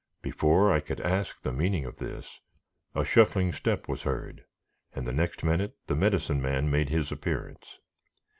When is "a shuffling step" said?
2.95-3.87